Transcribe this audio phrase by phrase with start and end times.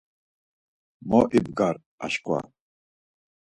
[1.09, 2.39] Mo ibgar aşǩva!